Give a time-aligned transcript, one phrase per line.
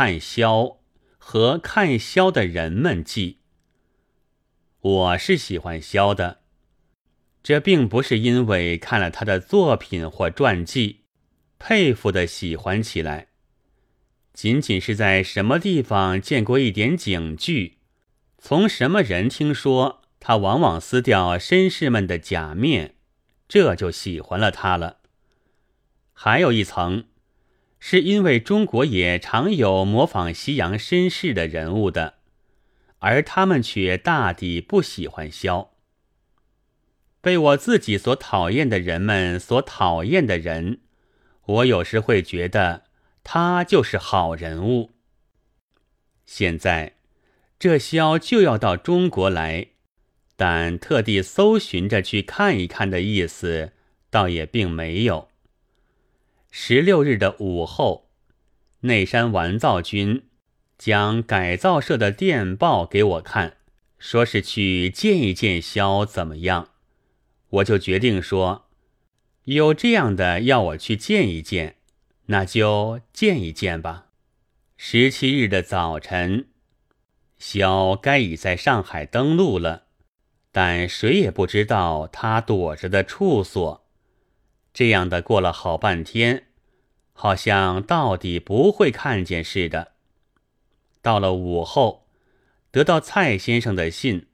[0.00, 0.78] 看萧
[1.18, 3.40] 和看萧的人们记。
[4.78, 6.42] 我是喜欢萧的，
[7.42, 11.00] 这并不是因为看了他的作品或传记，
[11.58, 13.30] 佩服的喜欢起来，
[14.32, 17.78] 仅仅是在什么地方见过一点警句，
[18.38, 22.94] 从什么人听说他往往撕掉绅士们的假面，
[23.48, 24.98] 这就喜欢了他了。
[26.12, 27.06] 还有一层，
[27.80, 32.14] 是因为中国也常有模仿西洋绅士的人物的，
[32.98, 35.70] 而他们却大抵不喜欢萧。
[37.20, 40.80] 被我自己所讨厌的人们所讨厌的人，
[41.44, 42.84] 我有时会觉得
[43.24, 44.90] 他就是好人物。
[46.24, 46.94] 现在
[47.58, 49.68] 这萧就要到中国来，
[50.36, 53.72] 但特地搜寻着去看一看的意思，
[54.10, 55.28] 倒也并没有。
[56.50, 58.08] 十六日的午后，
[58.80, 60.24] 内山完造军
[60.78, 63.58] 将改造社的电报给我看，
[63.98, 66.70] 说是去见一见萧怎么样？
[67.50, 68.66] 我就决定说，
[69.44, 71.76] 有这样的要我去见一见，
[72.26, 74.06] 那就见一见吧。
[74.76, 76.48] 十七日的早晨，
[77.38, 79.84] 萧该已在上海登陆了，
[80.50, 83.87] 但谁也不知道他躲着的处所。
[84.78, 86.44] 这样的过了好半天，
[87.12, 89.94] 好像到底不会看见似的。
[91.02, 92.06] 到了午后，
[92.70, 94.28] 得到蔡先生的信，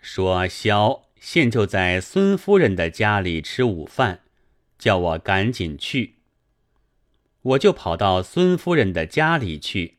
[0.00, 4.22] 说萧现就在孙夫人的家里吃午饭，
[4.80, 6.16] 叫我赶紧去。
[7.42, 9.98] 我就跑到孙夫人的家里去。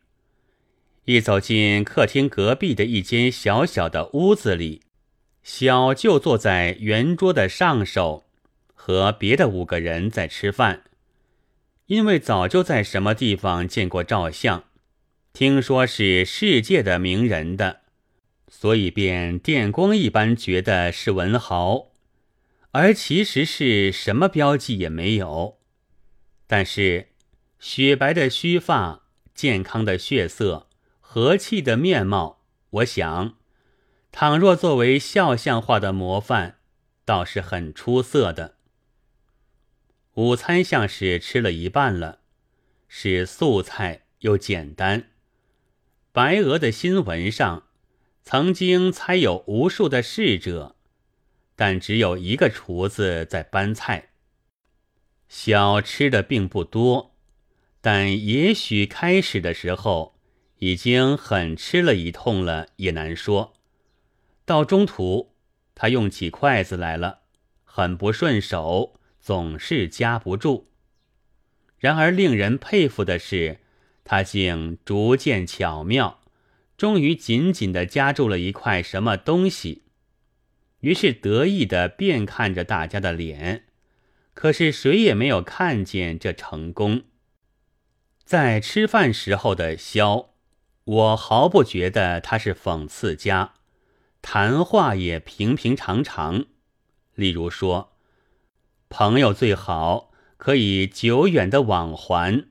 [1.06, 4.82] 一走进客厅隔壁的一间小小的屋子里，
[5.42, 8.26] 萧就坐在圆桌的上首。
[8.86, 10.84] 和别的五个人在吃饭，
[11.86, 14.66] 因为早就在什么地方见过照相，
[15.32, 17.84] 听说是世界的名人的，
[18.50, 21.92] 所以便电光一般觉得是文豪，
[22.72, 25.60] 而其实是什么标记也没有。
[26.46, 27.08] 但是
[27.62, 30.68] 雪白的须发、健康的血色、
[31.00, 33.36] 和气的面貌，我想，
[34.12, 36.58] 倘若作为肖像画的模范，
[37.06, 38.56] 倒是很出色的。
[40.16, 42.20] 午餐像是吃了一半了，
[42.88, 45.10] 是素菜又简单。
[46.12, 47.64] 白鹅的新闻上
[48.22, 50.76] 曾经猜有无数的侍者，
[51.56, 54.10] 但只有一个厨子在搬菜。
[55.28, 57.16] 小吃的并不多，
[57.82, 60.20] 但也许开始的时候
[60.60, 63.56] 已经很吃了一通了，也难说。
[64.46, 65.34] 到中途，
[65.74, 67.22] 他用起筷子来了，
[67.64, 69.00] 很不顺手。
[69.24, 70.68] 总是夹不住。
[71.80, 73.62] 然而令人佩服的是，
[74.04, 76.20] 他竟逐渐巧妙，
[76.76, 79.84] 终于紧紧地夹住了一块什么东西。
[80.82, 83.64] 于是得意地便看着大家的脸，
[84.34, 87.04] 可是谁也没有看见这成功。
[88.26, 90.32] 在吃饭时候的萧，
[90.84, 93.54] 我毫不觉得他是讽刺家，
[94.22, 96.48] 谈话也平平常常。
[97.16, 97.93] 例如说。
[98.96, 102.46] 朋友最好可以久远的往还，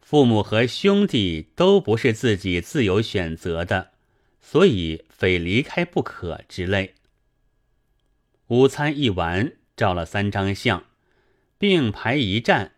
[0.00, 3.90] 父母和兄弟都不是自己自由选择的，
[4.40, 6.94] 所以非离开不可之类。
[8.46, 10.84] 午餐一完，照了三张相，
[11.58, 12.74] 并排一站，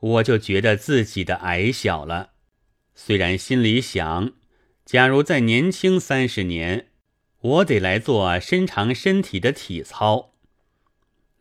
[0.00, 2.30] 我就觉得自己的矮小了。
[2.94, 4.32] 虽然心里想，
[4.86, 6.88] 假如再年轻三十年，
[7.40, 10.31] 我得来做伸长身体的体操。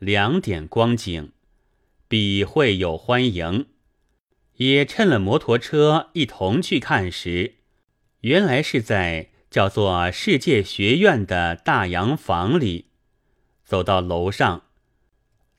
[0.01, 1.31] 两点光景，
[2.07, 3.67] 笔会有欢迎，
[4.55, 7.57] 也趁了摩托车一同去看时，
[8.21, 12.87] 原来是在叫做世界学院的大洋房里。
[13.63, 14.63] 走到楼上，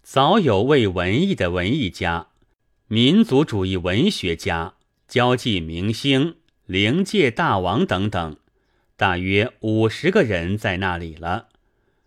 [0.02, 2.26] 早有为文艺的文艺家、
[2.88, 4.74] 民族主义文学家、
[5.06, 8.36] 交际明星、灵界大王等等，
[8.96, 11.50] 大约五十个人在那里了，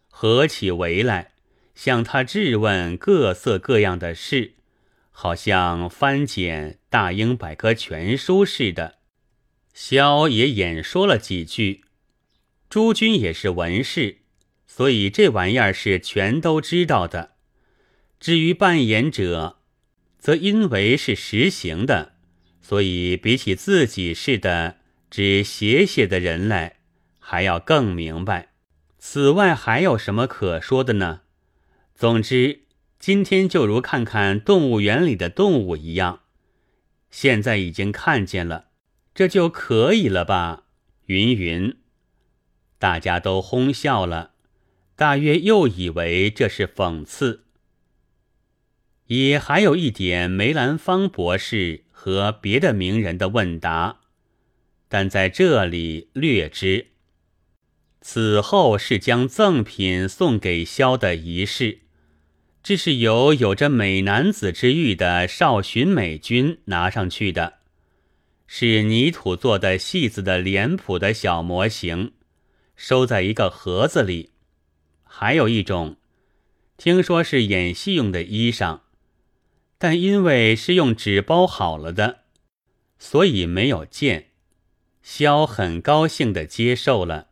[0.10, 1.32] 合起围来。
[1.76, 4.54] 向他质问各色各样的事，
[5.12, 8.96] 好像翻检《大英百科全书》似的。
[9.74, 11.82] 萧也演说了几句。
[12.70, 14.20] 诸君也是文士，
[14.66, 17.32] 所以这玩意儿是全都知道的。
[18.20, 19.58] 至于扮演者，
[20.18, 22.14] 则因为是实行的，
[22.62, 24.78] 所以比起自己似的
[25.12, 26.78] 只写写的人来，
[27.20, 28.50] 还要更明白。
[28.98, 31.22] 此外还有什么可说的呢？
[31.98, 32.64] 总之，
[33.00, 36.24] 今天就如看看动物园里的动物一样，
[37.10, 38.66] 现在已经看见了，
[39.14, 40.66] 这就可以了吧？
[41.06, 41.78] 云云，
[42.78, 44.34] 大家都哄笑了，
[44.98, 47.46] 大约又以为这是讽刺。
[49.06, 54.02] 也还有一点梅兰芳博士和别的名人的问答，
[54.90, 56.88] 但在这里略知。
[58.02, 61.84] 此后是将赠品送给萧的仪式，
[62.66, 67.60] 这是由有着美男子之誉的少巡美军拿上去的，
[68.48, 72.14] 是泥土做的戏子的脸谱的小模型，
[72.76, 74.32] 收在一个盒子里。
[75.04, 75.98] 还有一种，
[76.76, 78.80] 听说是演戏用的衣裳。
[79.78, 82.22] 但因为是用纸包好了的，
[82.98, 84.30] 所以没有见。
[85.04, 87.28] 萧很高兴地接受了。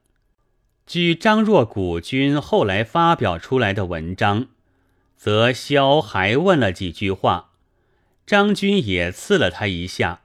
[0.86, 4.50] 据张若谷君后来发表出来的文章，
[5.24, 7.52] 则萧还问了几句话，
[8.26, 10.24] 张君也刺了他一下，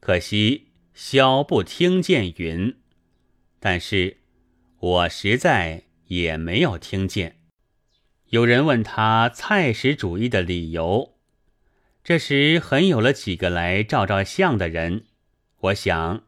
[0.00, 2.74] 可惜萧不听见云。
[3.60, 4.16] 但是
[4.78, 7.36] 我实在也没有听见。
[8.30, 11.18] 有人问他菜食主义的理由。
[12.02, 15.04] 这时，很有了几个来照照相的人。
[15.60, 16.24] 我想，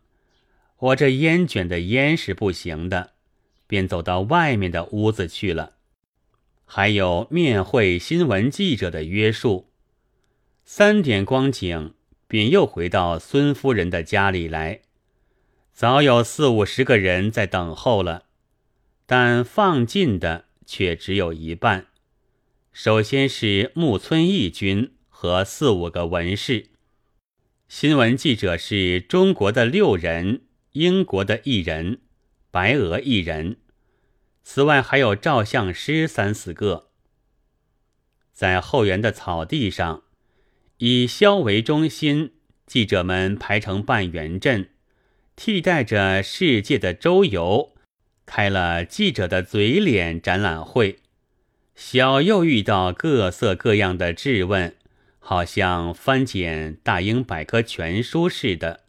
[0.76, 3.12] 我这烟卷的烟是不行的，
[3.66, 5.76] 便走到外面的屋子去了。
[6.72, 9.72] 还有面会新闻记者的约束。
[10.64, 11.94] 三点光景，
[12.28, 14.82] 便又回到孙夫人的家里来。
[15.72, 18.26] 早有四五十个人在等候了，
[19.04, 21.88] 但放进的却只有一半。
[22.72, 24.92] 首先是木村义君。
[25.08, 26.68] 和四五个文士，
[27.68, 31.98] 新闻记者是中国的六人，英国的一人，
[32.50, 33.58] 白俄一人，
[34.52, 36.88] 此外还有照相师三四个。
[38.32, 40.02] 在后园的草地上，
[40.78, 42.32] 以萧为中心，
[42.66, 44.70] 记者们排成半圆阵，
[45.36, 47.74] 替代着世界的周游，
[48.26, 50.98] 开了记者的嘴脸展览会。
[51.76, 54.74] 萧又遇到各色各样的质问。
[55.20, 58.80] 好像翻检大英百科全书似的。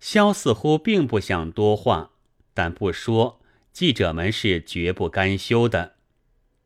[0.00, 2.10] 萧似乎并不想多话，
[2.52, 3.40] 但不说，
[3.72, 5.94] 记者们是绝不甘休的。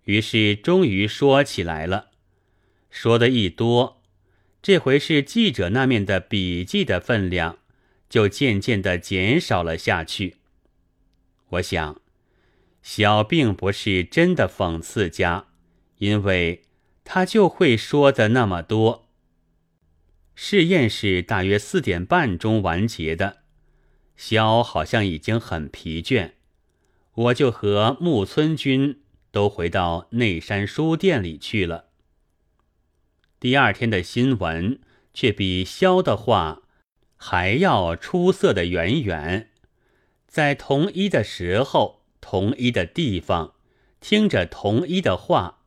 [0.05, 2.11] 于是终于说起来了。
[2.91, 4.03] 说的一多，
[4.63, 7.59] 这回是记者那面的笔记的分量，
[8.09, 10.37] 就渐渐的减少了下去。
[11.51, 12.01] 我想，
[12.83, 15.47] 萧并不是真的讽刺家，
[15.99, 16.63] 因为。
[17.09, 19.09] 他就会说的那么多。
[20.35, 23.45] 试验是大约四点半钟完结的，
[24.17, 26.33] 萧好像已经很疲倦，
[27.17, 31.87] 我就和木村君都回到内山书店里去了。
[33.41, 34.81] 第二天的新闻
[35.13, 36.63] 却比萧的话
[37.17, 39.51] 还要出色的远远，
[40.27, 43.55] 在同一的时候、同一的地方，
[44.01, 45.63] 听着同一的话。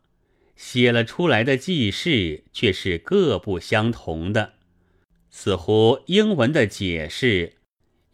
[0.55, 4.55] 写了出来的记事却是各不相同的，
[5.29, 7.53] 似乎英文的解释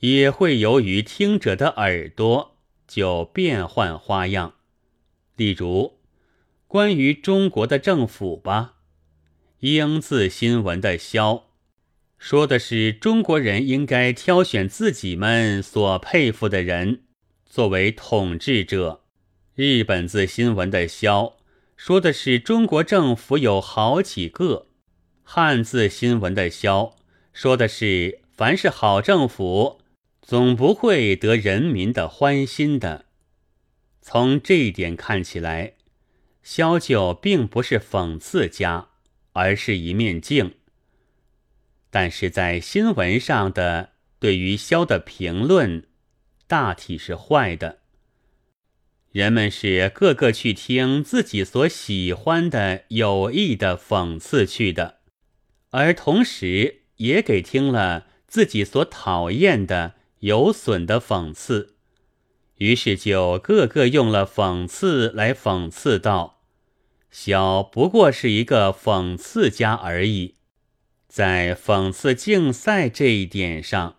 [0.02, 2.55] 也会由于听者的耳朵
[2.88, 4.56] 就变换花样。
[5.36, 6.00] 例如，
[6.68, 8.76] 关于中国的政府吧，
[9.60, 11.46] 英字新闻的萧
[12.18, 17.04] 说的是中国人应该挑选自己们所佩服的人
[17.46, 19.01] 作为统治者。
[19.56, 21.38] 日本字新闻的萧。
[21.77, 24.68] 说的是中国政府有好几个
[25.24, 26.96] 汉字新闻的销，
[27.34, 29.82] 说的是凡是好政府，
[30.27, 33.05] 总不会得人民的欢心的。
[34.01, 35.74] 从这一点看起来，
[36.41, 38.88] 萧就并不是讽刺家，
[39.34, 40.55] 而是一面镜。
[41.91, 45.86] 但是在新闻上的对于萧的评论，
[46.48, 47.82] 大体是坏的。
[49.12, 55.01] 人们是个个去听自己所喜欢的有意的讽刺去的，
[55.70, 59.94] 而同时也给听了自己所讨厌的
[60.25, 61.75] 有损的讽刺，
[62.55, 66.41] 于是就个个用了讽刺来讽刺道
[67.12, 70.34] ：“小不过是一个讽刺家而已。”
[71.08, 73.98] 在讽刺竞赛这一点上，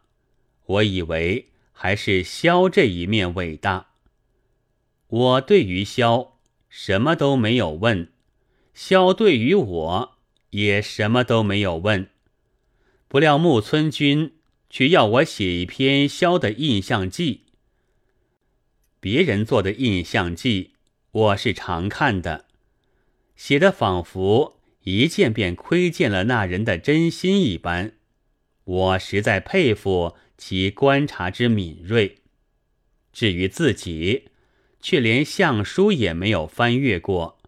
[0.67, 3.91] 我以为还是萧这一面伟大。
[5.07, 8.11] 我对于萧什么都没有问，
[8.75, 10.17] 萧对于我
[10.51, 12.09] 也什么都没有问。
[13.07, 14.33] 不料木村君
[14.69, 17.43] 却要我写一篇萧的印象记。
[19.01, 20.73] 别人做的印象记，
[21.13, 22.47] 我是常看的，
[23.37, 27.93] 写的仿佛一见便窥见了那人的真心一般。
[28.65, 32.19] 我实在佩服其观察之敏锐。
[33.13, 34.29] 至于自己，
[34.81, 37.39] 却连相书也没有翻阅过，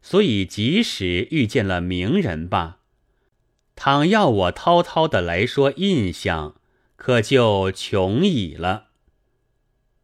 [0.00, 2.80] 所以即使遇见了名人吧，
[3.74, 6.57] 倘要我滔滔的来说印象，
[6.98, 8.88] 可就穷矣了。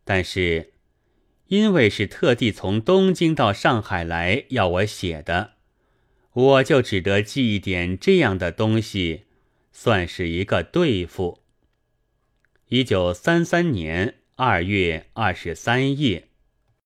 [0.04, 0.72] 但是，
[1.48, 5.56] 因为是特地从东京到上海来要我写的，
[6.32, 9.24] 我就只得寄一点这样的东西，
[9.70, 11.42] 算是一个对付。
[12.68, 14.20] 一九三三年。
[14.36, 16.26] 二月二十三夜。